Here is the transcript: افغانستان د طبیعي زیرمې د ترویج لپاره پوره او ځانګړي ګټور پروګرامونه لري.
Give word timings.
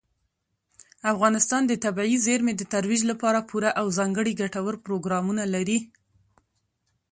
افغانستان 1.13 1.61
د 1.67 1.73
طبیعي 1.85 2.17
زیرمې 2.25 2.53
د 2.57 2.63
ترویج 2.73 3.01
لپاره 3.11 3.45
پوره 3.49 3.69
او 3.79 3.85
ځانګړي 3.97 4.33
ګټور 4.41 4.75
پروګرامونه 4.85 5.43
لري. 5.53 5.79